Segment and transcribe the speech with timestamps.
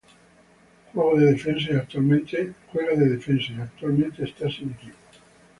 [0.95, 4.97] Juega de defensa y actualmente está sin equipo.